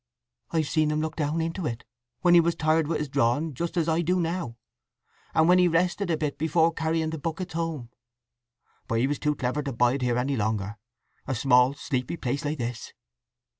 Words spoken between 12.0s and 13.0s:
place like this!"